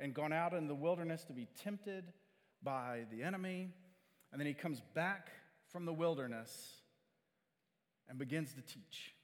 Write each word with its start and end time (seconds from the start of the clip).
and 0.00 0.14
gone 0.14 0.32
out 0.32 0.52
in 0.52 0.68
the 0.68 0.74
wilderness 0.74 1.24
to 1.24 1.32
be 1.32 1.48
tempted 1.62 2.04
by 2.62 3.04
the 3.10 3.22
enemy. 3.22 3.70
And 4.32 4.40
then 4.40 4.46
he 4.46 4.54
comes 4.54 4.82
back 4.94 5.28
from 5.72 5.84
the 5.84 5.92
wilderness 5.92 6.82
and 8.08 8.18
begins 8.18 8.54
to 8.54 8.62
teach. 8.62 9.14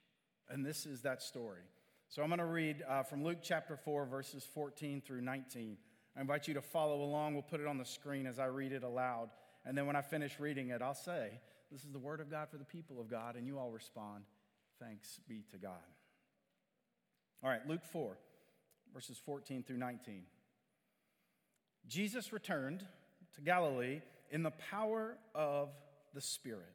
And 0.48 0.64
this 0.64 0.86
is 0.86 1.02
that 1.02 1.22
story. 1.22 1.62
So 2.08 2.22
I'm 2.22 2.28
going 2.28 2.38
to 2.38 2.44
read 2.44 2.82
uh, 2.88 3.02
from 3.02 3.24
Luke 3.24 3.38
chapter 3.42 3.76
4, 3.76 4.06
verses 4.06 4.46
14 4.54 5.02
through 5.04 5.22
19. 5.22 5.76
I 6.16 6.20
invite 6.20 6.46
you 6.46 6.54
to 6.54 6.62
follow 6.62 7.02
along. 7.02 7.34
We'll 7.34 7.42
put 7.42 7.60
it 7.60 7.66
on 7.66 7.78
the 7.78 7.84
screen 7.84 8.26
as 8.26 8.38
I 8.38 8.46
read 8.46 8.72
it 8.72 8.84
aloud. 8.84 9.30
And 9.64 9.76
then 9.76 9.86
when 9.86 9.96
I 9.96 10.02
finish 10.02 10.38
reading 10.38 10.68
it, 10.68 10.82
I'll 10.82 10.94
say, 10.94 11.40
This 11.72 11.82
is 11.84 11.90
the 11.90 11.98
word 11.98 12.20
of 12.20 12.30
God 12.30 12.48
for 12.50 12.58
the 12.58 12.64
people 12.64 13.00
of 13.00 13.10
God. 13.10 13.36
And 13.36 13.46
you 13.46 13.58
all 13.58 13.70
respond, 13.70 14.24
Thanks 14.80 15.18
be 15.28 15.44
to 15.50 15.58
God. 15.58 15.72
All 17.42 17.50
right, 17.50 17.66
Luke 17.66 17.84
4, 17.84 18.16
verses 18.92 19.20
14 19.24 19.62
through 19.64 19.78
19. 19.78 20.22
Jesus 21.88 22.32
returned 22.32 22.84
to 23.34 23.40
Galilee 23.40 24.00
in 24.30 24.42
the 24.42 24.50
power 24.50 25.16
of 25.34 25.70
the 26.14 26.20
Spirit, 26.20 26.74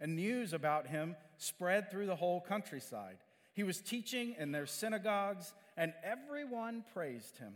and 0.00 0.16
news 0.16 0.52
about 0.52 0.86
him 0.86 1.16
spread 1.36 1.90
through 1.90 2.06
the 2.06 2.16
whole 2.16 2.40
countryside. 2.40 3.18
He 3.52 3.62
was 3.62 3.80
teaching 3.80 4.34
in 4.38 4.52
their 4.52 4.66
synagogues, 4.66 5.54
and 5.76 5.92
everyone 6.04 6.84
praised 6.92 7.38
him. 7.38 7.54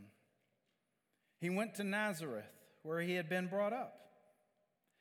He 1.41 1.51
went 1.51 1.75
to 1.77 1.85
Nazareth, 1.85 2.51
where 2.83 3.01
he 3.01 3.15
had 3.15 3.29
been 3.29 3.47
brought 3.47 3.73
up. 3.73 3.97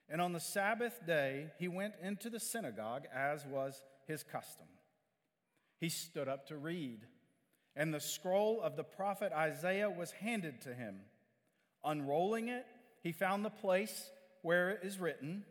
And 0.10 0.22
on 0.22 0.34
the 0.34 0.40
Sabbath 0.40 1.06
day, 1.06 1.48
he 1.60 1.68
went 1.68 1.94
into 2.02 2.30
the 2.30 2.40
synagogue, 2.40 3.04
as 3.14 3.46
was 3.46 3.84
his 4.08 4.24
custom. 4.24 4.66
He 5.80 5.90
stood 5.90 6.28
up 6.28 6.48
to 6.48 6.58
read, 6.58 7.00
and 7.76 7.94
the 7.94 8.00
scroll 8.00 8.60
of 8.62 8.76
the 8.76 8.84
prophet 8.84 9.32
Isaiah 9.32 9.90
was 9.90 10.12
handed 10.12 10.62
to 10.62 10.74
him. 10.74 11.02
Unrolling 11.84 12.50
it, 12.50 12.66
he 13.02 13.12
found 13.12 13.44
the 13.44 13.50
place 13.50 14.10
where 14.42 14.72
it 14.72 14.82
is 14.84 15.00
written, 15.00 15.44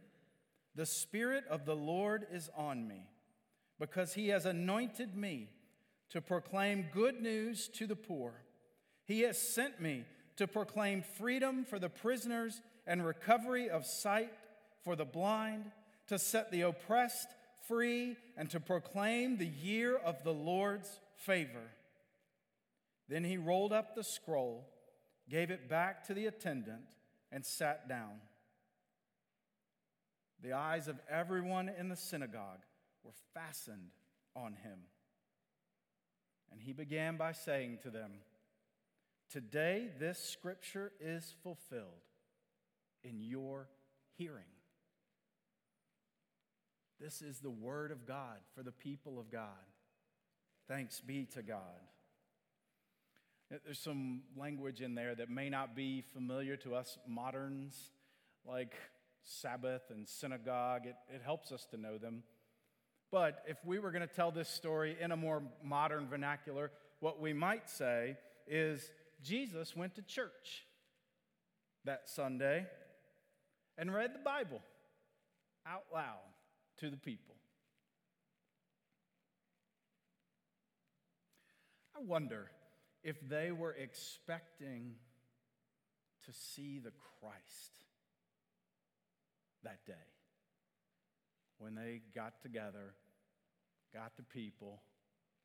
The 0.75 0.87
Spirit 0.87 1.45
of 1.49 1.65
the 1.65 1.77
Lord 1.77 2.27
is 2.33 2.51
on 2.57 2.87
me 2.87 3.09
because 3.79 4.15
he 4.15 4.29
has 4.29 4.45
anointed 4.45 5.17
me 5.17 5.49
to 6.11 6.21
proclaim 6.21 6.87
good 6.93 7.21
news 7.21 7.69
to 7.69 7.87
the 7.87 7.97
poor. 7.97 8.33
He 9.05 9.21
has 9.21 9.39
sent 9.39 9.81
me 9.81 10.05
to 10.37 10.47
proclaim 10.47 11.03
freedom 11.03 11.65
for 11.65 11.79
the 11.79 11.89
prisoners 11.89 12.61
and 12.87 13.05
recovery 13.05 13.69
of 13.69 13.87
sight 13.87 14.33
for 14.85 14.97
the 14.97 15.05
blind, 15.05 15.71
to 16.07 16.19
set 16.19 16.51
the 16.51 16.63
oppressed 16.63 17.29
free, 17.67 18.17
and 18.37 18.49
to 18.51 18.61
proclaim 18.61 19.37
the 19.37 19.47
year 19.47 19.97
of 19.97 20.23
the 20.25 20.33
Lord's 20.33 21.01
favor. 21.17 21.71
Then 23.09 23.25
he 23.25 23.37
rolled 23.37 23.73
up 23.73 23.95
the 23.95 24.05
scroll, 24.05 24.67
gave 25.31 25.51
it 25.51 25.69
back 25.69 26.07
to 26.07 26.15
the 26.15 26.27
attendant, 26.27 26.95
and 27.31 27.45
sat 27.45 27.89
down. 27.89 28.21
The 30.43 30.53
eyes 30.53 30.89
of 30.89 31.01
everyone 31.11 31.69
in 31.69 31.89
the 31.89 31.97
synagogue 31.97 32.65
were 33.03 33.13
fastened 33.35 33.91
on 34.35 34.55
him. 34.55 34.79
And 36.51 36.61
he 36.61 36.73
began 36.73 37.17
by 37.17 37.33
saying 37.33 37.79
to 37.83 37.91
them, 37.91 38.13
Today 39.31 39.89
this 39.99 40.19
scripture 40.19 40.93
is 41.01 41.35
fulfilled 41.43 42.07
in 43.03 43.21
your 43.21 43.69
hearing. 44.17 44.45
This 46.99 47.21
is 47.21 47.41
the 47.41 47.51
word 47.51 47.93
of 47.93 48.07
God 48.07 48.39
for 48.55 48.63
the 48.63 48.73
people 48.73 49.19
of 49.19 49.31
God. 49.31 49.49
Thanks 50.67 51.01
be 51.01 51.27
to 51.35 51.43
God. 51.43 51.61
There's 53.51 53.79
some 53.79 54.23
language 54.37 54.83
in 54.83 54.95
there 54.95 55.15
that 55.15 55.31
may 55.31 55.49
not 55.49 55.75
be 55.75 56.05
familiar 56.13 56.57
to 56.59 56.75
us 56.75 56.99
moderns, 57.07 57.75
like 58.45 58.75
Sabbath 59.25 59.83
and 59.91 60.07
synagogue. 60.07 60.87
It, 60.87 60.97
it 61.15 61.23
helps 61.25 61.51
us 61.51 61.67
to 61.71 61.79
know 61.79 61.97
them. 61.97 62.25
But 63.11 63.43
if 63.47 63.57
we 63.65 63.79
were 63.79 63.91
going 63.91 64.07
to 64.07 64.15
tell 64.15 64.31
this 64.31 64.51
story 64.51 64.97
in 65.01 65.13
a 65.13 65.17
more 65.17 65.43
modern 65.65 66.09
vernacular, 66.09 66.71
what 67.01 67.21
we 67.21 67.33
might 67.33 67.71
say 67.71 68.19
is 68.47 68.91
Jesus 69.23 69.75
went 69.75 69.95
to 69.95 70.03
church 70.03 70.67
that 71.87 72.07
Sunday 72.07 72.67
and 73.79 73.95
read 73.95 74.15
the 74.15 74.19
Bible 74.19 74.61
out 75.67 75.85
loud 75.93 76.19
to 76.81 76.91
the 76.91 76.99
people. 76.99 77.35
I 81.97 82.03
wonder 82.03 82.51
if 83.03 83.17
they 83.29 83.53
were 83.53 83.73
expecting 83.73 84.95
to 86.27 86.33
see 86.33 86.79
the 86.79 86.93
Christ 87.21 87.73
that 89.65 89.85
day 89.87 89.93
when 91.59 91.75
they 91.75 92.03
got 92.15 92.41
together, 92.43 92.95
got 93.93 94.17
the 94.17 94.23
people, 94.23 94.81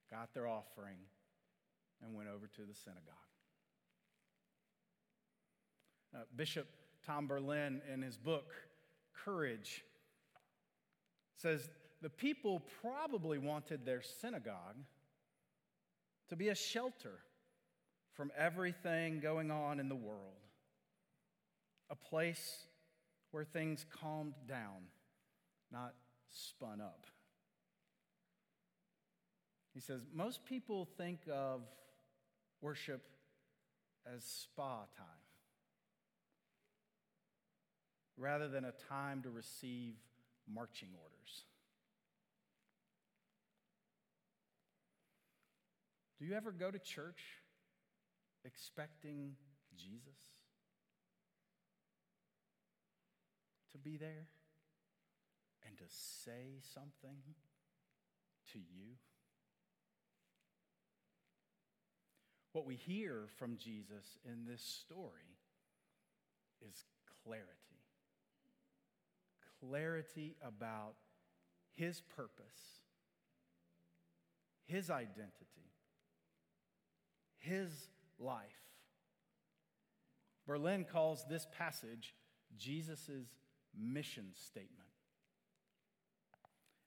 got 0.09 0.33
their 0.33 0.47
offering, 0.47 0.97
and 2.03 2.13
went 2.13 2.29
over 2.29 2.47
to 2.47 2.61
the 2.61 2.75
synagogue. 2.75 3.01
Uh, 6.15 6.19
Bishop 6.35 6.67
Tom 7.05 7.27
Berlin, 7.27 7.81
in 7.91 8.01
his 8.01 8.17
book, 8.17 8.53
Courage, 9.13 9.83
says 11.37 11.69
the 12.01 12.09
people 12.09 12.61
probably 12.81 13.37
wanted 13.37 13.85
their 13.85 14.01
synagogue 14.01 14.77
to 16.29 16.35
be 16.35 16.49
a 16.49 16.55
shelter 16.55 17.19
from 18.13 18.31
everything 18.37 19.19
going 19.19 19.51
on 19.51 19.79
in 19.79 19.89
the 19.89 19.95
world, 19.95 20.41
a 21.89 21.95
place 21.95 22.59
where 23.31 23.43
things 23.43 23.85
calmed 23.99 24.35
down, 24.47 24.87
not 25.71 25.93
spun 26.29 26.79
up. 26.81 27.07
He 29.73 29.79
says, 29.79 30.05
Most 30.13 30.45
people 30.45 30.87
think 30.97 31.21
of 31.31 31.61
worship 32.61 33.01
as 34.05 34.23
spa 34.23 34.85
time 34.97 35.23
rather 38.17 38.47
than 38.47 38.65
a 38.65 38.71
time 38.89 39.21
to 39.23 39.29
receive 39.29 39.95
marching 40.47 40.89
orders. 41.01 41.45
Do 46.19 46.25
you 46.25 46.35
ever 46.35 46.51
go 46.51 46.69
to 46.69 46.79
church 46.79 47.21
expecting 48.45 49.35
Jesus 49.75 50.19
to 53.71 53.77
be 53.77 53.97
there? 53.97 54.27
and 55.67 55.77
to 55.77 55.83
say 55.87 56.59
something 56.73 57.17
to 58.51 58.59
you? 58.59 58.95
What 62.51 62.65
we 62.65 62.75
hear 62.75 63.23
from 63.37 63.57
Jesus 63.57 64.17
in 64.23 64.45
this 64.45 64.61
story 64.61 65.39
is 66.61 66.85
clarity. 67.23 67.47
Clarity 69.59 70.35
about 70.45 70.95
his 71.71 72.01
purpose, 72.15 72.81
his 74.65 74.91
identity, 74.91 75.71
his 77.39 77.71
life. 78.23 78.63
Berlin 80.45 80.85
calls 80.89 81.25
this 81.29 81.47
passage 81.57 82.13
Jesus' 82.57 83.09
mission 83.77 84.27
statement. 84.33 84.89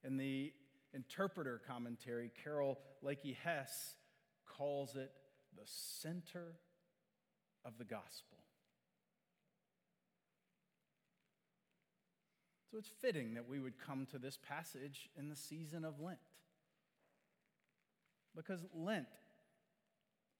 In 0.04 0.16
the 0.16 0.52
interpreter 0.94 1.60
commentary, 1.66 2.30
Carol 2.42 2.78
Lakey 3.04 3.36
Hess 3.36 3.96
calls 4.46 4.94
it 4.94 5.10
the 5.56 5.64
center 5.64 6.54
of 7.64 7.78
the 7.78 7.84
gospel. 7.84 8.38
So 12.70 12.78
it's 12.78 12.90
fitting 13.00 13.34
that 13.34 13.48
we 13.48 13.58
would 13.58 13.78
come 13.78 14.06
to 14.10 14.18
this 14.18 14.38
passage 14.46 15.08
in 15.18 15.28
the 15.28 15.36
season 15.36 15.84
of 15.84 16.00
Lent. 16.00 16.18
Because 18.34 18.60
Lent 18.74 19.08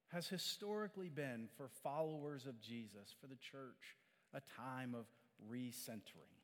has 0.09 0.29
historically 0.29 1.09
been, 1.09 1.49
for 1.57 1.69
followers 1.83 2.47
of 2.47 2.61
Jesus, 2.61 3.15
for 3.21 3.27
the 3.27 3.37
church, 3.37 3.97
a 4.33 4.41
time 4.57 4.95
of 4.95 5.07
recentering, 5.51 6.37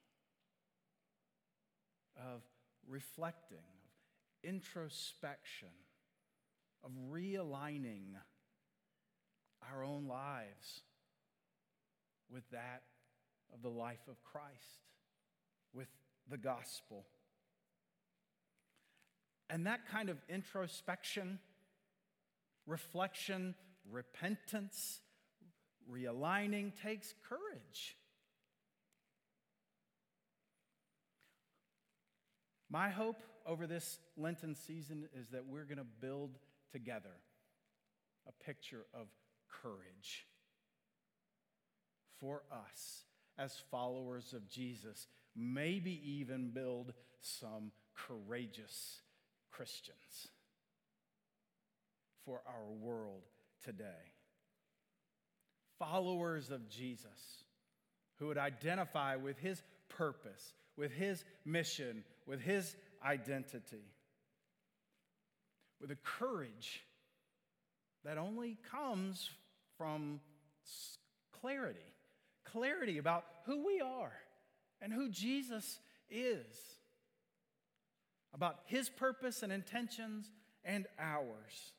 of 2.17 2.43
reflecting, 2.89 3.59
of 3.59 4.49
introspection, 4.49 5.69
of 6.85 6.91
realigning 7.11 8.15
our 9.73 9.85
own 9.85 10.09
lives 10.09 10.83
with 12.31 12.49
that 12.51 12.83
of 13.53 13.63
the 13.63 13.69
life 13.69 14.09
of 14.09 14.23
Christ, 14.25 14.89
with 15.73 15.89
the 16.29 16.39
gospel. 16.39 17.05
And 19.51 19.67
that 19.67 19.87
kind 19.87 20.09
of 20.09 20.17
introspection, 20.29 21.39
reflection, 22.67 23.55
repentance, 23.91 25.01
realigning 25.91 26.73
takes 26.83 27.15
courage. 27.29 27.97
My 32.71 32.89
hope 32.89 33.23
over 33.47 33.67
this 33.67 33.99
Lenten 34.17 34.55
season 34.55 35.09
is 35.15 35.29
that 35.31 35.47
we're 35.47 35.65
going 35.65 35.79
to 35.79 35.87
build 36.01 36.39
together 36.71 37.17
a 38.27 38.45
picture 38.45 38.87
of 38.95 39.09
courage 39.63 40.27
for 42.19 42.43
us 42.51 43.05
as 43.39 43.63
followers 43.71 44.33
of 44.33 44.49
Jesus. 44.49 45.07
Maybe 45.37 46.01
even 46.21 46.51
build 46.51 46.95
some 47.21 47.73
courageous 47.95 49.01
Christians 49.51 50.29
for 52.25 52.43
our 52.47 52.71
world 52.81 53.23
today. 53.65 54.13
Followers 55.79 56.51
of 56.51 56.69
Jesus 56.69 57.45
who 58.19 58.29
would 58.29 58.39
identify 58.39 59.17
with 59.17 59.39
his 59.39 59.63
purpose, 59.89 60.55
with 60.77 60.93
his 60.93 61.25
mission, 61.45 62.05
with 62.27 62.41
his 62.41 62.77
identity, 63.05 63.85
with 65.81 65.91
a 65.91 65.97
courage 65.97 66.85
that 68.05 68.19
only 68.19 68.59
comes 68.71 69.29
from 69.77 70.21
clarity 71.41 71.93
clarity 72.53 72.99
about 72.99 73.25
who 73.47 73.67
we 73.67 73.81
are 73.81 74.13
and 74.81 74.93
who 74.93 75.09
Jesus 75.09 75.79
is, 76.11 76.47
about 78.35 78.61
his 78.67 78.89
purpose 78.89 79.43
and 79.43 79.53
intentions 79.53 80.31
and 80.65 80.87
ours. 80.99 81.73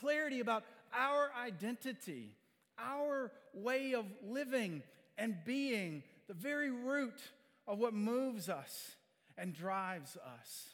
Clarity 0.00 0.40
about 0.40 0.64
our 0.92 1.30
identity, 1.44 2.34
our 2.78 3.30
way 3.54 3.94
of 3.94 4.04
living 4.22 4.82
and 5.16 5.36
being, 5.44 6.02
the 6.28 6.34
very 6.34 6.70
root 6.70 7.20
of 7.66 7.78
what 7.78 7.94
moves 7.94 8.48
us 8.48 8.92
and 9.36 9.54
drives 9.54 10.16
us. 10.16 10.68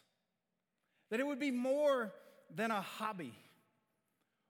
That 1.11 1.21
it 1.21 1.27
would 1.27 1.41
be 1.41 1.51
more 1.51 2.13
than 2.55 2.71
a 2.71 2.81
hobby 2.81 3.35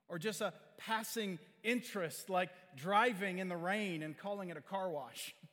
or 0.07 0.19
just 0.19 0.41
a 0.41 0.53
passing 0.77 1.39
interest 1.63 2.29
like 2.29 2.49
driving 2.75 3.39
in 3.39 3.49
the 3.49 3.57
rain 3.57 4.03
and 4.03 4.17
calling 4.17 4.49
it 4.49 4.57
a 4.57 4.61
car 4.61 4.89
wash. 4.89 5.33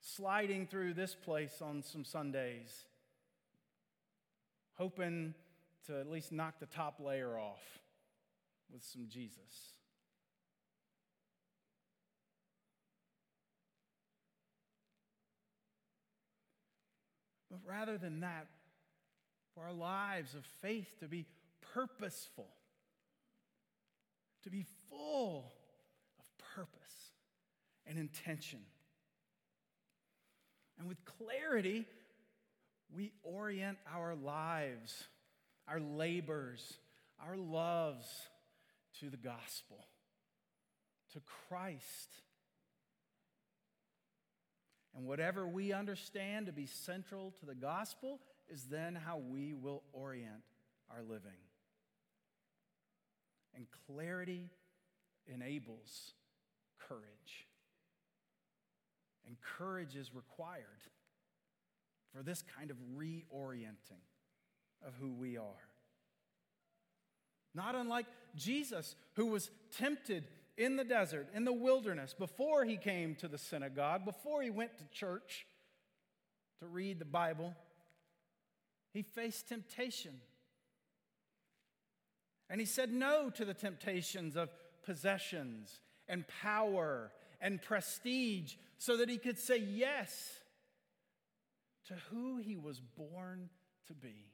Sliding 0.00 0.66
through 0.66 0.94
this 0.94 1.14
place 1.14 1.62
on 1.62 1.82
some 1.82 2.04
Sundays, 2.04 2.84
hoping 4.74 5.34
to 5.86 5.98
at 5.98 6.08
least 6.08 6.32
knock 6.32 6.60
the 6.60 6.66
top 6.66 7.00
layer 7.00 7.38
off 7.38 7.62
with 8.72 8.82
some 8.84 9.06
Jesus. 9.08 9.74
But 17.50 17.60
rather 17.66 17.98
than 17.98 18.20
that, 18.20 18.46
for 19.54 19.64
our 19.64 19.72
lives 19.72 20.34
of 20.34 20.44
faith 20.62 20.88
to 21.00 21.06
be 21.06 21.26
purposeful, 21.74 22.48
to 24.44 24.50
be 24.50 24.64
full 24.88 25.52
of 26.18 26.24
purpose 26.56 27.12
and 27.86 27.98
intention. 27.98 28.60
And 30.78 30.88
with 30.88 31.04
clarity, 31.04 31.86
we 32.94 33.12
orient 33.22 33.78
our 33.94 34.14
lives, 34.14 35.04
our 35.72 35.80
labors, 35.80 36.74
our 37.26 37.36
loves 37.36 38.06
to 39.00 39.08
the 39.08 39.16
gospel, 39.16 39.86
to 41.14 41.20
Christ. 41.48 42.10
And 44.94 45.06
whatever 45.06 45.48
we 45.48 45.72
understand 45.72 46.46
to 46.46 46.52
be 46.52 46.66
central 46.66 47.32
to 47.40 47.46
the 47.46 47.54
gospel 47.54 48.20
is 48.50 48.64
then 48.64 48.94
how 48.94 49.16
we 49.16 49.54
will 49.54 49.82
orient 49.94 50.44
our 50.90 51.02
living. 51.02 51.40
And 53.54 53.66
clarity 53.86 54.50
enables 55.26 56.12
courage. 56.86 57.46
And 59.26 59.36
courage 59.40 59.96
is 59.96 60.14
required 60.14 60.66
for 62.14 62.22
this 62.22 62.42
kind 62.58 62.70
of 62.70 62.76
reorienting 62.94 64.02
of 64.86 64.94
who 65.00 65.12
we 65.12 65.36
are. 65.36 65.44
Not 67.54 67.74
unlike 67.74 68.06
Jesus, 68.34 68.94
who 69.14 69.26
was 69.26 69.50
tempted 69.76 70.24
in 70.56 70.76
the 70.76 70.84
desert, 70.84 71.28
in 71.34 71.44
the 71.44 71.52
wilderness, 71.52 72.14
before 72.18 72.64
he 72.64 72.76
came 72.76 73.14
to 73.16 73.28
the 73.28 73.38
synagogue, 73.38 74.04
before 74.04 74.42
he 74.42 74.50
went 74.50 74.78
to 74.78 74.84
church 74.90 75.46
to 76.60 76.66
read 76.66 76.98
the 76.98 77.04
Bible. 77.04 77.54
He 78.92 79.02
faced 79.02 79.48
temptation. 79.48 80.12
And 82.48 82.60
he 82.60 82.66
said 82.66 82.92
no 82.92 83.30
to 83.30 83.44
the 83.44 83.54
temptations 83.54 84.36
of 84.36 84.50
possessions 84.84 85.80
and 86.08 86.24
power 86.42 87.10
and 87.40 87.60
prestige 87.60 88.54
so 88.78 88.96
that 88.98 89.08
he 89.08 89.16
could 89.16 89.38
say 89.38 89.56
yes 89.56 90.38
to 91.86 91.94
who 92.10 92.36
he 92.36 92.56
was 92.56 92.80
born 92.80 93.48
to 93.86 93.94
be. 93.94 94.26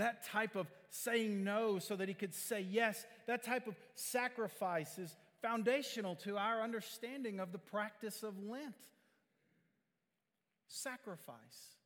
That 0.00 0.24
type 0.24 0.56
of 0.56 0.66
saying 0.88 1.44
no 1.44 1.78
so 1.78 1.94
that 1.94 2.08
he 2.08 2.14
could 2.14 2.34
say 2.34 2.62
yes, 2.62 3.04
that 3.26 3.42
type 3.42 3.66
of 3.66 3.76
sacrifice 3.96 4.98
is 4.98 5.14
foundational 5.42 6.14
to 6.16 6.38
our 6.38 6.62
understanding 6.62 7.38
of 7.38 7.52
the 7.52 7.58
practice 7.58 8.22
of 8.22 8.32
Lent. 8.42 8.74
Sacrifice, 10.68 11.76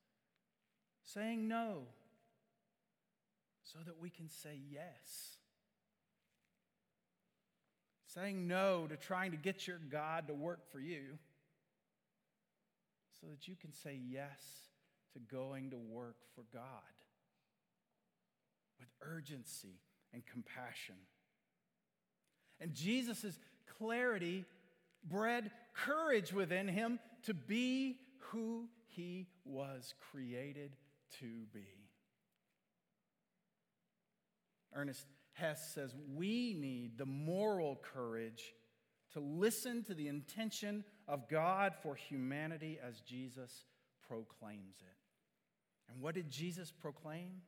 saying 1.02 1.48
no, 1.48 1.88
so 3.64 3.80
that 3.84 4.00
we 4.00 4.10
can 4.10 4.28
say 4.28 4.60
yes. 4.70 5.38
Saying 8.06 8.46
no 8.46 8.86
to 8.86 8.96
trying 8.96 9.32
to 9.32 9.36
get 9.36 9.66
your 9.66 9.80
God 9.90 10.28
to 10.28 10.34
work 10.34 10.70
for 10.70 10.78
you, 10.78 11.18
so 13.20 13.26
that 13.26 13.48
you 13.48 13.56
can 13.60 13.72
say 13.72 13.98
yes 14.08 14.40
to 15.14 15.18
going 15.18 15.70
to 15.70 15.78
work 15.78 16.18
for 16.36 16.44
God 16.52 16.62
with 18.84 19.08
urgency 19.08 19.80
and 20.12 20.22
compassion. 20.26 20.96
And 22.60 22.74
Jesus' 22.74 23.38
clarity 23.78 24.44
bred 25.04 25.50
courage 25.74 26.32
within 26.32 26.68
him 26.68 26.98
to 27.24 27.34
be 27.34 27.96
who 28.18 28.68
he 28.88 29.26
was 29.44 29.94
created 30.10 30.76
to 31.20 31.26
be. 31.52 31.66
Ernest 34.74 35.06
Hess 35.32 35.72
says 35.74 35.94
we 36.14 36.54
need 36.54 36.98
the 36.98 37.06
moral 37.06 37.80
courage 37.94 38.54
to 39.12 39.20
listen 39.20 39.84
to 39.84 39.94
the 39.94 40.08
intention 40.08 40.84
of 41.06 41.28
God 41.28 41.74
for 41.82 41.94
humanity 41.94 42.78
as 42.86 43.00
Jesus 43.00 43.64
proclaims 44.08 44.76
it. 44.80 45.92
And 45.92 46.00
what 46.00 46.14
did 46.14 46.30
Jesus 46.30 46.70
proclaim? 46.72 47.42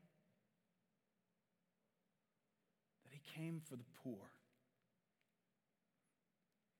That 3.05 3.11
he 3.11 3.14
came 3.35 3.61
for 3.68 3.76
the 3.76 3.85
poor, 4.02 4.30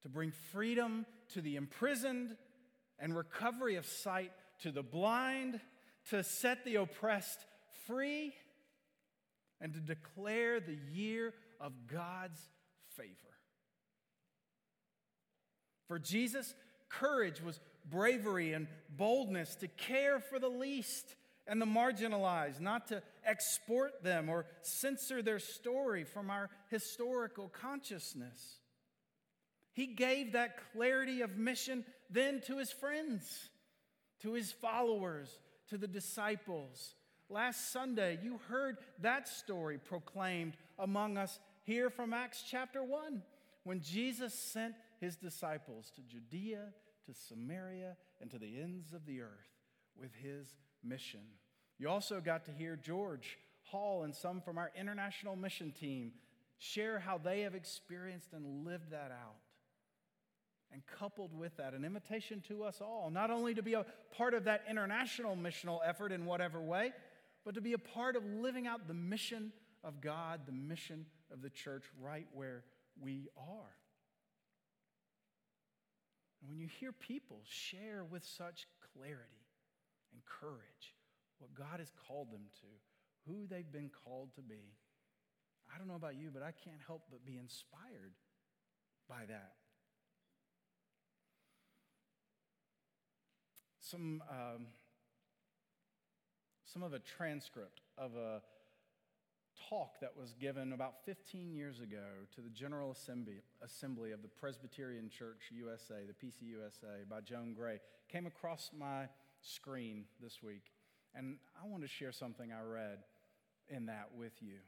to 0.03 0.09
bring 0.09 0.33
freedom 0.53 1.07
to 1.35 1.41
the 1.41 1.57
imprisoned 1.57 2.37
and 2.99 3.17
recovery 3.17 3.77
of 3.77 3.87
sight 3.87 4.33
to 4.61 4.71
the 4.71 4.83
blind, 4.83 5.61
to 6.11 6.23
set 6.23 6.65
the 6.65 6.77
oppressed 6.77 7.45
free, 7.87 8.33
and 9.61 9.75
to 9.75 9.81
declare 9.81 10.61
the 10.61 10.79
year 10.93 11.35
of 11.61 11.73
God's 11.87 12.41
favor. 12.97 13.11
For 15.89 15.99
Jesus, 15.99 16.55
courage 16.89 17.41
was 17.43 17.61
bravery 17.89 18.53
and 18.53 18.67
boldness 18.91 19.55
to 19.57 19.69
care 19.69 20.19
for 20.19 20.39
the 20.39 20.49
least 20.49 21.15
and 21.47 21.61
the 21.61 21.67
marginalized, 21.67 22.61
not 22.61 22.89
to 22.89 23.03
export 23.25 24.03
them 24.03 24.29
or 24.29 24.47
censor 24.63 25.23
their 25.23 25.39
story 25.39 26.05
from 26.05 26.31
our 26.31 26.51
historical 26.71 27.49
consciousness. 27.49 28.59
He 29.73 29.87
gave 29.87 30.33
that 30.33 30.59
clarity 30.73 31.21
of 31.21 31.37
mission 31.37 31.85
then 32.11 32.41
to 32.47 32.59
his 32.59 32.73
friends, 32.73 33.51
to 34.23 34.33
his 34.33 34.51
followers, 34.51 35.39
to 35.69 35.77
the 35.77 35.89
disciples. 35.89 36.95
Last 37.29 37.73
Sunday, 37.73 38.19
you 38.23 38.41
heard 38.49 38.79
that 39.01 39.29
story 39.29 39.79
proclaimed 39.79 40.57
among 40.79 41.19
us 41.19 41.39
here 41.65 41.91
from 41.91 42.15
Acts 42.15 42.45
chapter 42.49 42.83
1 42.83 43.23
when 43.65 43.81
Jesus 43.81 44.33
sent 44.33 44.75
his 45.01 45.17
disciples 45.17 45.91
to 45.97 46.03
Judea, 46.03 46.69
to 47.07 47.13
Samaria, 47.13 47.97
and 48.21 48.31
to 48.31 48.39
the 48.39 48.61
ends 48.63 48.93
of 48.93 49.05
the 49.05 49.21
earth 49.21 49.51
with 49.99 50.15
his 50.15 50.55
mission 50.89 51.21
You 51.79 51.89
also 51.89 52.21
got 52.21 52.47
to 52.47 52.53
hear 52.53 52.77
George 52.77 53.39
Hall 53.65 54.05
and 54.05 54.15
some 54.15 54.41
from 54.41 54.59
our 54.59 54.73
international 54.79 55.37
mission 55.37 55.73
team 55.73 56.13
share 56.59 56.99
how 56.99 57.19
they 57.19 57.43
have 57.43 57.55
experienced 57.55 58.33
and 58.33 58.65
lived 58.65 58.91
that 58.93 59.11
out. 59.11 59.37
And 60.73 60.83
coupled 60.87 61.33
with 61.33 61.57
that, 61.59 61.75
an 61.75 61.85
invitation 61.85 62.43
to 62.49 62.65
us 62.65 62.81
all, 62.81 63.11
not 63.11 63.31
only 63.31 63.55
to 63.55 63.63
be 63.63 63.75
a 63.75 63.87
part 64.17 64.35
of 64.35 64.45
that 64.45 64.65
international 64.69 65.37
missional 65.37 65.79
effort 65.85 66.13
in 66.13 66.27
whatever 66.27 66.61
way, 66.61 66.93
but 67.45 67.55
to 67.55 67.61
be 67.61 67.73
a 67.73 67.79
part 67.79 68.17
of 68.17 68.25
living 68.25 68.67
out 68.67 68.89
the 68.89 68.95
mission 68.95 69.53
of 69.85 70.01
God, 70.01 70.41
the 70.47 70.53
mission 70.53 71.07
of 71.33 71.43
the 71.43 71.51
church 71.51 71.85
right 72.01 72.27
where 72.33 72.65
we 73.01 73.29
are. 73.37 73.77
And 76.41 76.51
when 76.51 76.59
you 76.59 76.67
hear 76.67 76.93
people 76.93 77.41
share 77.45 78.05
with 78.05 78.25
such 78.25 78.67
clarity 78.93 79.46
and 80.17 80.25
courage 80.25 80.97
what 81.39 81.53
God 81.55 81.81
has 81.81 81.93
called 82.09 82.33
them 82.33 82.49
to, 82.61 83.31
who 83.31 83.47
they've 83.47 83.71
been 83.71 83.91
called 84.05 84.35
to 84.37 84.41
be, 84.41 84.73
I 85.73 85.79
don't 85.79 85.89
know 85.89 85.97
about 85.97 86.17
you, 86.17 86.31
but 86.33 86.43
I 86.43 86.53
can't 86.53 86.81
help 86.87 87.03
but 87.11 87.27
be 87.27 87.37
inspired 87.37 88.15
by 89.09 89.27
that. 89.29 89.53
Some, 93.81 94.23
um, 94.31 94.67
some 96.65 96.83
of 96.83 96.93
a 96.93 96.99
transcript 96.99 97.83
of 97.99 98.17
a 98.17 98.41
talk 99.69 100.01
that 100.01 100.17
was 100.17 100.35
given 100.41 100.73
about 100.73 101.05
15 101.05 101.53
years 101.53 101.81
ago 101.81 102.05
to 102.35 102.41
the 102.41 102.51
General 102.51 102.91
Assembly, 102.91 103.43
Assembly 103.63 104.13
of 104.13 104.23
the 104.23 104.29
Presbyterian 104.29 105.09
Church 105.09 105.51
USA, 105.51 106.05
the 106.07 106.27
PCUSA, 106.27 107.09
by 107.09 107.21
Joan 107.21 107.55
Gray, 107.55 107.81
came 108.09 108.27
across 108.27 108.71
my 108.77 109.09
screen 109.43 110.05
this 110.21 110.43
week. 110.43 110.65
And 111.15 111.39
I 111.63 111.67
want 111.67 111.83
to 111.83 111.89
share 111.89 112.13
something 112.13 112.53
I 112.53 112.63
read 112.63 112.99
in 113.69 113.87
that 113.87 114.11
with 114.17 114.35
you. 114.41 114.59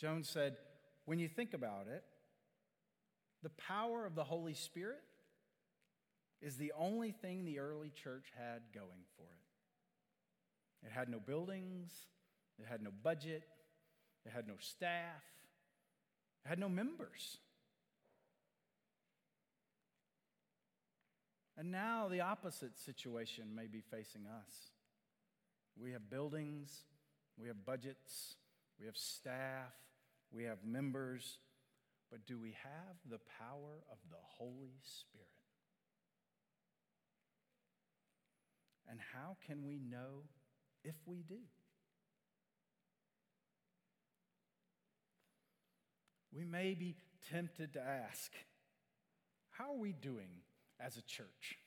Jones 0.00 0.28
said, 0.28 0.56
When 1.04 1.18
you 1.18 1.28
think 1.28 1.52
about 1.52 1.86
it, 1.88 2.02
the 3.42 3.50
power 3.50 4.06
of 4.06 4.14
the 4.14 4.24
Holy 4.24 4.54
Spirit 4.54 5.02
is 6.40 6.56
the 6.56 6.72
only 6.78 7.12
thing 7.12 7.44
the 7.44 7.58
early 7.58 7.90
church 7.90 8.32
had 8.36 8.62
going 8.74 9.04
for 9.16 9.24
it. 9.24 10.86
It 10.86 10.92
had 10.92 11.08
no 11.08 11.20
buildings, 11.20 11.92
it 12.58 12.66
had 12.66 12.82
no 12.82 12.90
budget, 13.02 13.42
it 14.24 14.32
had 14.32 14.48
no 14.48 14.54
staff, 14.58 15.22
it 16.44 16.48
had 16.48 16.58
no 16.58 16.68
members. 16.68 17.38
And 21.60 21.70
now 21.70 22.08
the 22.08 22.22
opposite 22.22 22.78
situation 22.78 23.54
may 23.54 23.66
be 23.66 23.82
facing 23.82 24.22
us. 24.24 24.70
We 25.78 25.92
have 25.92 26.08
buildings, 26.08 26.84
we 27.38 27.48
have 27.48 27.66
budgets, 27.66 28.36
we 28.80 28.86
have 28.86 28.96
staff, 28.96 29.74
we 30.32 30.44
have 30.44 30.64
members, 30.64 31.36
but 32.10 32.26
do 32.26 32.38
we 32.38 32.56
have 32.62 32.96
the 33.10 33.20
power 33.38 33.84
of 33.92 33.98
the 34.08 34.16
Holy 34.38 34.72
Spirit? 34.82 35.26
And 38.88 38.98
how 39.12 39.36
can 39.46 39.66
we 39.66 39.78
know 39.78 40.24
if 40.82 40.96
we 41.04 41.22
do? 41.28 41.40
We 46.32 46.46
may 46.46 46.72
be 46.72 46.96
tempted 47.30 47.74
to 47.74 47.82
ask, 47.82 48.32
how 49.50 49.72
are 49.74 49.78
we 49.78 49.92
doing 49.92 50.40
as 50.84 50.96
a 50.96 51.02
church? 51.02 51.58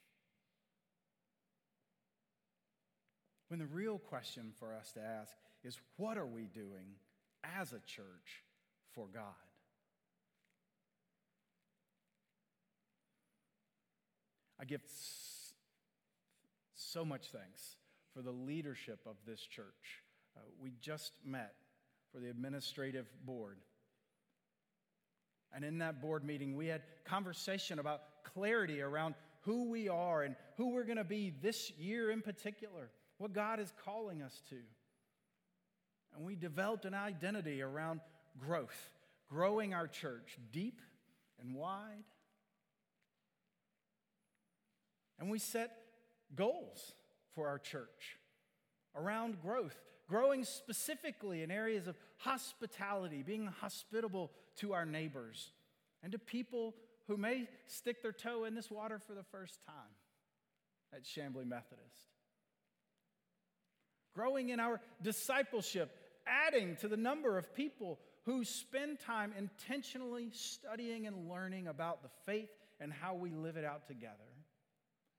When 3.49 3.59
the 3.59 3.67
real 3.67 3.99
question 3.99 4.51
for 4.57 4.73
us 4.73 4.91
to 4.93 5.01
ask 5.01 5.35
is, 5.63 5.77
what 5.97 6.17
are 6.17 6.25
we 6.25 6.43
doing 6.43 6.95
as 7.43 7.71
a 7.71 7.79
church 7.85 8.43
for 8.93 9.07
God? 9.13 9.23
I 14.59 14.65
give 14.65 14.81
so 16.73 17.03
much 17.03 17.27
thanks 17.31 17.75
for 18.13 18.21
the 18.21 18.31
leadership 18.31 18.99
of 19.05 19.15
this 19.27 19.41
church. 19.41 20.01
Uh, 20.37 20.41
we 20.59 20.71
just 20.79 21.11
met 21.25 21.53
for 22.11 22.19
the 22.19 22.29
administrative 22.29 23.07
board. 23.25 23.57
And 25.53 25.63
in 25.63 25.79
that 25.79 26.01
board 26.01 26.23
meeting, 26.23 26.55
we 26.55 26.67
had 26.67 26.81
conversation 27.05 27.79
about 27.79 28.01
clarity 28.23 28.81
around 28.81 29.15
who 29.41 29.69
we 29.69 29.89
are 29.89 30.23
and 30.23 30.35
who 30.57 30.69
we're 30.69 30.85
going 30.85 30.97
to 30.97 31.03
be 31.03 31.33
this 31.41 31.71
year 31.77 32.11
in 32.11 32.21
particular, 32.21 32.89
what 33.17 33.33
God 33.33 33.59
is 33.59 33.71
calling 33.83 34.21
us 34.21 34.41
to. 34.49 34.57
And 36.15 36.25
we 36.25 36.35
developed 36.35 36.85
an 36.85 36.93
identity 36.93 37.61
around 37.61 37.99
growth, 38.37 38.91
growing 39.29 39.73
our 39.73 39.87
church 39.87 40.37
deep 40.51 40.81
and 41.41 41.55
wide. 41.55 42.03
And 45.19 45.29
we 45.29 45.39
set 45.39 45.71
goals 46.35 46.93
for 47.33 47.47
our 47.47 47.59
church 47.59 48.17
around 48.95 49.41
growth, 49.41 49.75
growing 50.07 50.43
specifically 50.43 51.43
in 51.43 51.51
areas 51.51 51.87
of 51.87 51.97
hospitality, 52.17 53.23
being 53.23 53.47
hospitable 53.47 54.31
to 54.57 54.73
our 54.73 54.85
neighbors 54.85 55.51
and 56.03 56.11
to 56.11 56.19
people 56.19 56.75
who 57.07 57.17
may 57.17 57.47
stick 57.67 58.01
their 58.01 58.11
toe 58.11 58.45
in 58.45 58.55
this 58.55 58.71
water 58.71 58.99
for 58.99 59.13
the 59.13 59.23
first 59.23 59.59
time 59.65 59.75
at 60.93 61.03
Chamblee 61.03 61.45
Methodist. 61.45 62.09
Growing 64.15 64.49
in 64.49 64.59
our 64.59 64.79
discipleship, 65.01 65.91
adding 66.27 66.75
to 66.77 66.87
the 66.87 66.97
number 66.97 67.37
of 67.37 67.53
people 67.53 67.99
who 68.25 68.43
spend 68.45 68.99
time 68.99 69.33
intentionally 69.37 70.29
studying 70.31 71.07
and 71.07 71.29
learning 71.29 71.67
about 71.67 72.03
the 72.03 72.09
faith 72.25 72.49
and 72.79 72.93
how 72.93 73.15
we 73.15 73.31
live 73.31 73.57
it 73.57 73.65
out 73.65 73.87
together. 73.87 74.13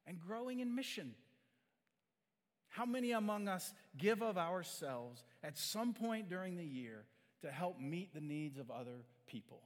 And 0.06 0.20
growing 0.20 0.60
in 0.60 0.74
mission. 0.74 1.14
How 2.68 2.84
many 2.84 3.12
among 3.12 3.46
us 3.46 3.72
give 3.96 4.22
of 4.22 4.36
ourselves 4.36 5.22
at 5.42 5.56
some 5.56 5.92
point 5.92 6.28
during 6.28 6.56
the 6.56 6.64
year 6.64 7.04
to 7.42 7.50
help 7.50 7.78
meet 7.78 8.14
the 8.14 8.20
needs 8.20 8.58
of 8.58 8.70
other 8.70 9.04
people? 9.26 9.62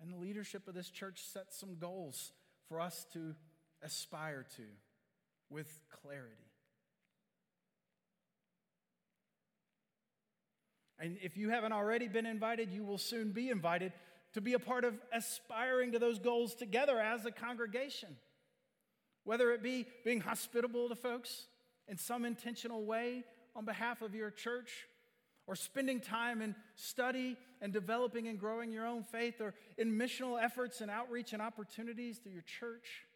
And 0.00 0.12
the 0.12 0.16
leadership 0.16 0.68
of 0.68 0.74
this 0.74 0.90
church 0.90 1.20
sets 1.22 1.58
some 1.58 1.76
goals 1.78 2.32
for 2.68 2.80
us 2.80 3.06
to 3.12 3.34
aspire 3.82 4.46
to 4.56 4.62
with 5.50 5.80
clarity. 6.02 6.34
And 11.00 11.16
if 11.22 11.36
you 11.36 11.50
haven't 11.50 11.72
already 11.72 12.08
been 12.08 12.26
invited, 12.26 12.72
you 12.72 12.84
will 12.84 12.98
soon 12.98 13.30
be 13.30 13.50
invited 13.50 13.92
to 14.34 14.40
be 14.40 14.52
a 14.52 14.58
part 14.58 14.84
of 14.84 14.94
aspiring 15.12 15.92
to 15.92 15.98
those 15.98 16.18
goals 16.18 16.54
together 16.54 16.98
as 17.00 17.24
a 17.24 17.30
congregation. 17.30 18.16
Whether 19.24 19.52
it 19.52 19.62
be 19.62 19.86
being 20.04 20.20
hospitable 20.20 20.88
to 20.88 20.94
folks 20.94 21.46
in 21.86 21.98
some 21.98 22.24
intentional 22.24 22.84
way 22.84 23.24
on 23.54 23.64
behalf 23.64 24.02
of 24.02 24.14
your 24.14 24.30
church, 24.30 24.86
or 25.46 25.56
spending 25.56 26.00
time 26.00 26.42
in 26.42 26.54
study 26.74 27.36
and 27.60 27.72
developing 27.72 28.28
and 28.28 28.38
growing 28.38 28.72
your 28.72 28.86
own 28.86 29.02
faith, 29.02 29.40
or 29.40 29.54
in 29.76 29.98
missional 29.98 30.42
efforts 30.42 30.80
and 30.80 30.90
outreach 30.90 31.32
and 31.32 31.42
opportunities 31.42 32.18
through 32.18 32.32
your 32.32 32.42
church. 32.42 33.06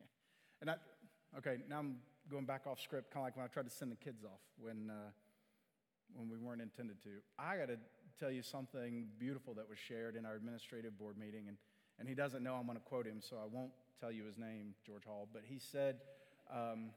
And 0.62 0.70
I, 0.70 0.76
okay, 1.38 1.58
now 1.68 1.78
I'm 1.78 1.96
going 2.30 2.44
back 2.44 2.66
off 2.66 2.80
script, 2.80 3.12
kind 3.12 3.22
of 3.22 3.26
like 3.26 3.36
when 3.36 3.44
I 3.44 3.48
tried 3.48 3.68
to 3.68 3.70
send 3.70 3.92
the 3.92 3.96
kids 3.96 4.24
off 4.24 4.40
when, 4.58 4.90
uh, 4.90 5.10
when 6.14 6.28
we 6.28 6.38
weren't 6.38 6.62
intended 6.62 7.00
to. 7.02 7.10
I 7.38 7.56
got 7.56 7.68
to 7.68 7.76
tell 8.18 8.30
you 8.30 8.42
something 8.42 9.06
beautiful 9.18 9.54
that 9.54 9.68
was 9.68 9.78
shared 9.78 10.16
in 10.16 10.24
our 10.24 10.34
administrative 10.34 10.98
board 10.98 11.18
meeting, 11.18 11.44
and, 11.48 11.56
and 11.98 12.08
he 12.08 12.14
doesn't 12.14 12.42
know 12.42 12.54
I'm 12.54 12.66
going 12.66 12.78
to 12.78 12.84
quote 12.84 13.06
him, 13.06 13.20
so 13.20 13.36
I 13.36 13.46
won't 13.50 13.72
tell 14.00 14.10
you 14.10 14.24
his 14.24 14.38
name, 14.38 14.74
George 14.84 15.04
Hall, 15.04 15.28
but 15.32 15.42
he 15.44 15.58
said, 15.58 15.96
um, 16.52 16.90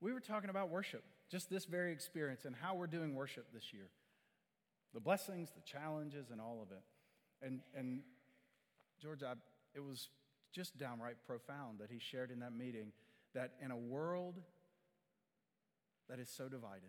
We 0.00 0.12
were 0.12 0.20
talking 0.20 0.50
about 0.50 0.68
worship, 0.68 1.04
just 1.30 1.50
this 1.50 1.64
very 1.64 1.92
experience, 1.92 2.44
and 2.44 2.54
how 2.56 2.74
we're 2.74 2.86
doing 2.86 3.14
worship 3.14 3.46
this 3.52 3.72
year 3.72 3.88
the 4.94 5.00
blessings, 5.00 5.50
the 5.54 5.60
challenges, 5.60 6.30
and 6.30 6.40
all 6.40 6.60
of 6.62 6.72
it. 6.72 6.82
And, 7.46 7.60
and 7.76 8.00
George, 9.00 9.22
I, 9.22 9.34
it 9.74 9.84
was 9.84 10.08
just 10.50 10.78
downright 10.78 11.16
profound 11.26 11.78
that 11.80 11.90
he 11.90 11.98
shared 11.98 12.30
in 12.30 12.40
that 12.40 12.54
meeting 12.54 12.92
that 13.34 13.52
in 13.62 13.70
a 13.70 13.76
world 13.76 14.40
that 16.08 16.18
is 16.18 16.30
so 16.30 16.48
divided, 16.48 16.88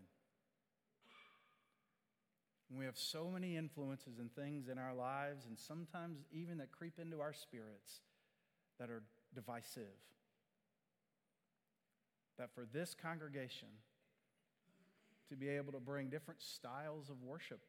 we 2.72 2.86
have 2.86 2.98
so 2.98 3.30
many 3.30 3.58
influences 3.58 4.20
and 4.20 4.34
things 4.34 4.70
in 4.70 4.78
our 4.78 4.94
lives, 4.94 5.46
and 5.46 5.58
sometimes 5.58 6.20
even 6.32 6.60
that 6.60 6.72
creep 6.72 7.00
into 7.00 7.20
our 7.20 7.34
spirits 7.34 8.02
that 8.80 8.90
are 8.90 9.04
divisive. 9.34 9.84
That 12.38 12.54
for 12.54 12.66
this 12.72 12.96
congregation 13.00 13.68
to 15.30 15.36
be 15.36 15.50
able 15.50 15.72
to 15.72 15.80
bring 15.80 16.10
different 16.10 16.42
styles 16.42 17.10
of 17.10 17.22
worship 17.24 17.62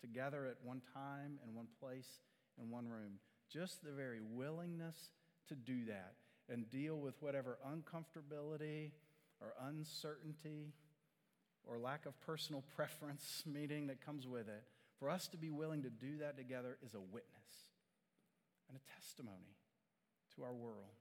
together 0.00 0.46
at 0.46 0.56
one 0.64 0.80
time 0.94 1.38
and 1.44 1.54
one 1.54 1.66
place 1.80 2.20
in 2.60 2.70
one 2.70 2.88
room, 2.88 3.18
just 3.52 3.82
the 3.82 3.92
very 3.92 4.20
willingness 4.20 5.10
to 5.48 5.54
do 5.54 5.84
that 5.86 6.14
and 6.48 6.70
deal 6.70 6.96
with 6.96 7.14
whatever 7.20 7.58
uncomfortability 7.66 8.92
or 9.40 9.54
uncertainty 9.68 10.72
or 11.64 11.78
lack 11.78 12.06
of 12.06 12.18
personal 12.22 12.64
preference 12.76 13.42
meeting 13.46 13.86
that 13.88 14.04
comes 14.04 14.26
with 14.26 14.48
it, 14.48 14.62
for 14.98 15.10
us 15.10 15.28
to 15.28 15.36
be 15.36 15.50
willing 15.50 15.82
to 15.82 15.90
do 15.90 16.18
that 16.18 16.36
together 16.36 16.78
is 16.84 16.94
a 16.94 17.00
witness 17.00 17.24
and 18.68 18.76
a 18.76 19.00
testimony 19.00 19.56
to 20.34 20.42
our 20.42 20.54
world 20.54 20.96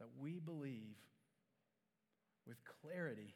that 0.00 0.08
we 0.18 0.38
believe 0.38 0.96
with 2.46 2.56
clarity 2.82 3.34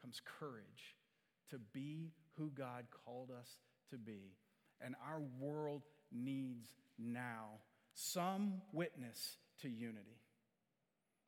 comes 0.00 0.20
courage 0.38 0.96
to 1.50 1.58
be 1.72 2.12
who 2.36 2.50
God 2.50 2.86
called 3.04 3.30
us 3.30 3.48
to 3.90 3.96
be. 3.96 4.34
And 4.80 4.94
our 5.06 5.20
world 5.40 5.82
needs 6.12 6.68
now 6.98 7.60
some 7.94 8.62
witness 8.72 9.36
to 9.62 9.68
unity, 9.68 10.20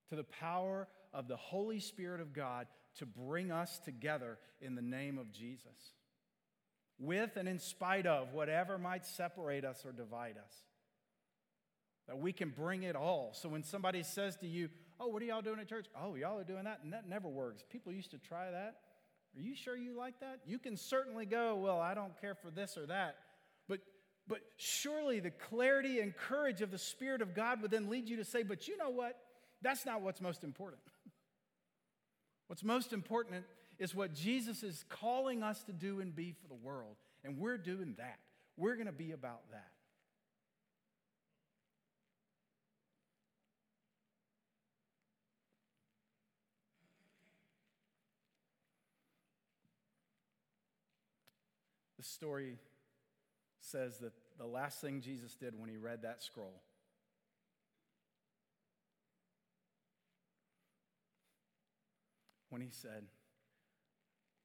to 0.09 0.17
the 0.17 0.25
power 0.25 0.87
of 1.13 1.27
the 1.27 1.37
Holy 1.37 1.81
Spirit 1.81 2.21
of 2.21 2.33
God 2.33 2.67
to 2.99 3.07
bring 3.07 3.51
us 3.51 3.81
together 3.81 4.39
in 4.61 4.75
the 4.75 4.83
name 4.83 5.19
of 5.19 5.33
Jesus, 5.33 5.95
with 6.99 7.37
and 7.37 7.49
in 7.49 7.59
spite 7.59 8.07
of 8.07 8.33
whatever 8.33 8.79
might 8.79 9.07
separate 9.07 9.65
us 9.65 9.85
or 9.85 9.93
divide 9.93 10.37
us. 10.37 10.55
That 12.07 12.19
we 12.19 12.33
can 12.33 12.51
bring 12.51 12.83
it 12.83 12.97
all. 12.97 13.31
So 13.33 13.49
when 13.49 13.63
somebody 13.63 14.03
says 14.03 14.37
to 14.39 14.47
you, 14.47 14.69
Oh, 15.03 15.09
what 15.09 15.23
are 15.23 15.25
y'all 15.25 15.41
doing 15.41 15.59
at 15.59 15.67
church? 15.67 15.87
Oh, 15.99 16.15
y'all 16.15 16.39
are 16.39 16.45
doing 16.45 16.65
that, 16.65 16.81
and 16.85 16.93
that 16.93 17.09
never 17.09 17.27
works. 17.27 17.65
People 17.71 17.91
used 17.91 18.11
to 18.11 18.19
try 18.19 18.51
that. 18.51 18.77
Are 19.35 19.41
you 19.41 19.55
sure 19.55 19.75
you 19.75 19.97
like 19.97 20.21
that? 20.21 20.41
You 20.45 20.59
can 20.59 20.77
certainly 20.77 21.25
go, 21.25 21.57
Well, 21.57 21.81
I 21.81 21.95
don't 21.95 22.21
care 22.21 22.35
for 22.35 22.51
this 22.51 22.77
or 22.77 22.87
that. 22.87 23.17
But 23.67 23.81
but 24.29 24.41
surely 24.59 25.19
the 25.21 25.31
clarity 25.31 26.01
and 26.01 26.15
courage 26.15 26.61
of 26.61 26.71
the 26.71 26.79
Spirit 26.79 27.23
of 27.23 27.35
God 27.35 27.63
would 27.63 27.71
then 27.71 27.89
lead 27.89 28.09
you 28.09 28.17
to 28.17 28.25
say, 28.25 28.43
But 28.43 28.69
you 28.69 28.77
know 28.77 28.91
what? 28.91 29.17
That's 29.63 29.87
not 29.87 30.03
what's 30.03 30.21
most 30.21 30.45
important. 30.45 30.83
what's 32.49 32.65
most 32.65 32.93
important 32.93 33.45
is 33.79 33.95
what 33.95 34.15
Jesus 34.15 34.63
is 34.63 34.85
calling 34.89 35.43
us 35.43 35.63
to 35.65 35.73
do 35.73 36.01
and 36.01 36.15
be 36.15 36.33
for 36.33 36.49
the 36.49 36.55
world. 36.55 36.97
And 37.25 37.39
we're 37.39 37.59
doing 37.59 37.95
that. 37.97 38.19
We're 38.57 38.75
going 38.75 38.87
to 38.87 38.93
be 38.93 39.13
about 39.13 39.51
that. 39.53 39.71
The 52.01 52.07
story 52.07 52.57
says 53.61 53.99
that 53.99 54.15
the 54.39 54.47
last 54.47 54.81
thing 54.81 55.03
Jesus 55.03 55.35
did 55.35 55.53
when 55.55 55.69
he 55.69 55.77
read 55.77 56.01
that 56.01 56.23
scroll 56.23 56.63
when 62.49 62.63
he 62.63 62.71
said, 62.71 63.05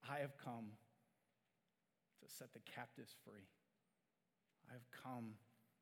I 0.09 0.17
have 0.17 0.33
come 0.43 0.65
to 2.21 2.29
set 2.29 2.51
the 2.51 2.59
captives 2.75 3.15
free. 3.23 3.47
I 4.69 4.73
have 4.73 4.89
come 5.01 5.35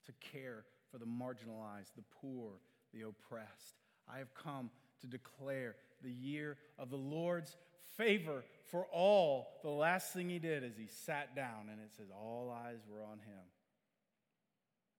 to 0.05 0.11
care 0.31 0.65
for 0.91 0.99
the 0.99 1.07
marginalized, 1.07 1.95
the 1.95 2.03
poor, 2.21 2.51
the 2.93 3.01
oppressed. 3.01 3.79
I 4.07 4.19
have 4.19 4.31
come 4.35 4.69
to 5.01 5.07
declare 5.07 5.75
the 6.03 6.11
year 6.11 6.57
of 6.77 6.91
the 6.91 6.97
Lord's 6.97 7.57
favor 7.97 8.43
for 8.69 8.85
all. 8.91 9.59
The 9.63 9.69
last 9.69 10.13
thing 10.13 10.29
he 10.29 10.39
did 10.39 10.63
is 10.63 10.77
he 10.77 10.87
sat 10.87 11.35
down, 11.35 11.69
and 11.71 11.79
it 11.79 11.93
says 11.95 12.07
all 12.11 12.51
eyes 12.51 12.79
were 12.89 13.03
on 13.03 13.19
him. 13.19 13.45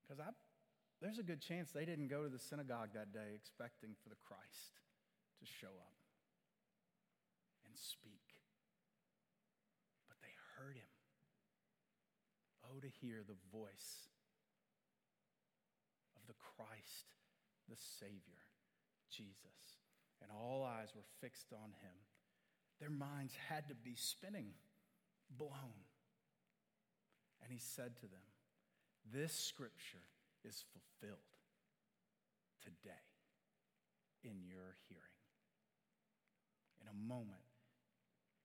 Because 0.03 0.23
there's 1.01 1.19
a 1.19 1.23
good 1.23 1.41
chance 1.41 1.71
they 1.71 1.85
didn't 1.85 2.09
go 2.09 2.23
to 2.23 2.29
the 2.29 2.39
synagogue 2.39 2.91
that 2.95 3.13
day 3.13 3.35
expecting 3.35 3.91
for 4.03 4.09
the 4.09 4.21
Christ 4.27 4.81
to 5.41 5.47
show 5.47 5.73
up 5.81 5.97
and 7.67 7.77
speak. 7.77 8.41
But 10.09 10.19
they 10.21 10.35
heard 10.57 10.77
him. 10.77 10.93
Oh, 12.65 12.81
to 12.81 12.89
hear 12.89 13.23
the 13.27 13.37
voice 13.53 14.09
of 16.17 16.27
the 16.27 16.35
Christ, 16.35 17.17
the 17.69 17.77
Savior, 17.77 18.45
Jesus 19.11 19.85
and 20.25 20.33
all 20.33 20.65
eyes 20.65 20.89
were 20.97 21.05
fixed 21.21 21.53
on 21.53 21.77
him. 21.85 21.97
Their 22.81 22.91
minds 22.91 23.35
had 23.49 23.69
to 23.69 23.75
be 23.75 23.95
spinning, 23.95 24.51
blown. 25.37 25.85
And 27.43 27.53
he 27.53 27.59
said 27.59 27.97
to 27.97 28.03
them, 28.03 28.21
This 29.13 29.33
scripture 29.33 29.99
is 30.45 30.65
fulfilled 30.73 31.19
today 32.63 32.91
in 34.23 34.43
your 34.47 34.77
hearing. 34.89 35.03
In 36.81 36.89
a 36.89 37.09
moment, 37.09 37.39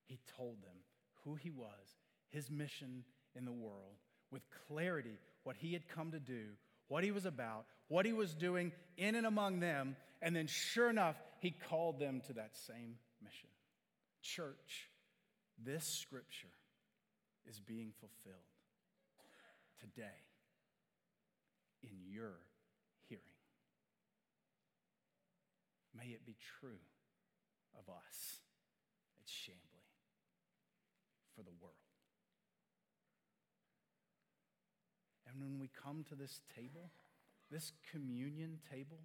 he 0.06 0.18
told 0.36 0.62
them 0.62 0.76
who 1.24 1.34
he 1.34 1.50
was, 1.50 1.96
his 2.30 2.50
mission 2.50 3.04
in 3.34 3.44
the 3.44 3.52
world, 3.52 3.96
with 4.30 4.42
clarity, 4.68 5.18
what 5.44 5.56
he 5.56 5.72
had 5.72 5.88
come 5.88 6.12
to 6.12 6.20
do, 6.20 6.44
what 6.88 7.04
he 7.04 7.10
was 7.10 7.26
about, 7.26 7.66
what 7.88 8.06
he 8.06 8.12
was 8.12 8.34
doing 8.34 8.72
in 8.96 9.14
and 9.14 9.26
among 9.26 9.60
them, 9.60 9.96
and 10.22 10.34
then 10.34 10.46
sure 10.46 10.90
enough, 10.90 11.16
he 11.40 11.54
called 11.68 11.98
them 11.98 12.20
to 12.26 12.32
that 12.34 12.56
same 12.56 12.96
mission. 13.22 13.48
Church, 14.22 14.90
this 15.58 15.84
scripture 15.84 16.54
is 17.48 17.60
being 17.60 17.92
fulfilled 17.98 18.36
today 19.80 20.28
in 21.82 21.90
your 22.06 22.38
hearing. 23.08 23.22
May 25.96 26.12
it 26.12 26.24
be 26.24 26.36
true 26.60 26.80
of 27.74 27.88
us 27.88 28.40
at 29.18 29.26
Chamblee 29.26 29.88
for 31.34 31.42
the 31.42 31.52
world. 31.60 31.74
And 35.26 35.40
when 35.40 35.58
we 35.58 35.68
come 35.68 36.04
to 36.08 36.14
this 36.14 36.40
table, 36.56 36.90
this 37.50 37.72
communion 37.90 38.58
table, 38.70 39.00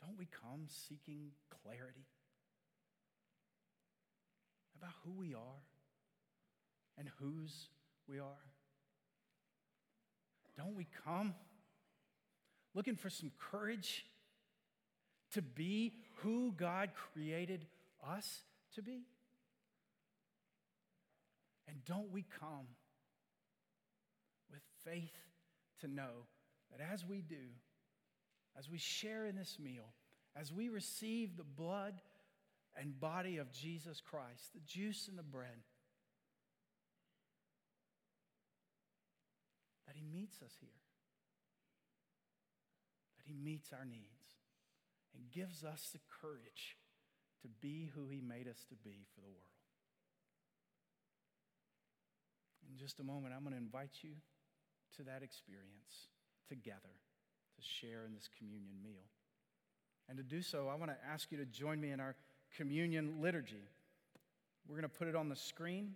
don't 0.00 0.16
we 0.16 0.26
come 0.26 0.66
seeking 0.68 1.32
clarity 1.62 2.06
about 4.80 4.94
who 5.04 5.12
we 5.12 5.34
are 5.34 5.62
and 6.98 7.08
whose 7.20 7.68
we 8.08 8.18
are? 8.18 8.44
Don't 10.56 10.74
we 10.74 10.86
come 11.04 11.34
looking 12.74 12.96
for 12.96 13.10
some 13.10 13.30
courage 13.38 14.06
to 15.32 15.42
be 15.42 15.92
who 16.16 16.52
God 16.56 16.90
created 16.94 17.66
us 18.06 18.40
to 18.74 18.82
be? 18.82 19.02
And 21.68 21.84
don't 21.84 22.10
we 22.10 22.24
come 22.40 22.66
with 24.50 24.62
faith 24.84 25.14
to 25.80 25.88
know 25.88 26.26
that 26.70 26.80
as 26.92 27.04
we 27.06 27.20
do, 27.20 27.36
as 28.58 28.68
we 28.68 28.78
share 28.78 29.26
in 29.26 29.36
this 29.36 29.58
meal, 29.62 29.92
as 30.36 30.52
we 30.52 30.68
receive 30.68 31.36
the 31.36 31.44
blood 31.44 32.00
and 32.76 32.98
body 32.98 33.38
of 33.38 33.52
Jesus 33.52 34.00
Christ, 34.00 34.52
the 34.54 34.60
juice 34.66 35.08
and 35.08 35.18
the 35.18 35.22
bread, 35.22 35.64
that 39.86 39.96
He 39.96 40.04
meets 40.04 40.40
us 40.42 40.52
here, 40.60 40.68
that 43.18 43.26
He 43.26 43.34
meets 43.34 43.72
our 43.72 43.84
needs, 43.84 44.38
and 45.14 45.30
gives 45.30 45.64
us 45.64 45.90
the 45.92 46.00
courage 46.20 46.76
to 47.42 47.48
be 47.48 47.90
who 47.94 48.08
He 48.08 48.20
made 48.20 48.46
us 48.46 48.64
to 48.68 48.76
be 48.76 49.06
for 49.14 49.20
the 49.20 49.28
world. 49.28 49.50
In 52.70 52.78
just 52.78 53.00
a 53.00 53.04
moment, 53.04 53.34
I'm 53.34 53.42
going 53.42 53.54
to 53.54 53.58
invite 53.58 53.98
you 54.02 54.12
to 54.96 55.02
that 55.04 55.22
experience 55.22 56.08
together 56.48 56.94
to 57.56 57.62
share 57.62 58.06
in 58.06 58.14
this 58.14 58.28
communion 58.38 58.76
meal. 58.82 59.10
And 60.08 60.16
to 60.18 60.24
do 60.24 60.42
so, 60.42 60.68
I 60.68 60.74
want 60.74 60.90
to 60.90 60.96
ask 61.08 61.30
you 61.30 61.38
to 61.38 61.46
join 61.46 61.80
me 61.80 61.90
in 61.90 62.00
our 62.00 62.14
communion 62.56 63.16
liturgy. 63.20 63.62
We're 64.68 64.76
going 64.76 64.88
to 64.88 64.98
put 64.98 65.08
it 65.08 65.16
on 65.16 65.28
the 65.28 65.36
screen. 65.36 65.94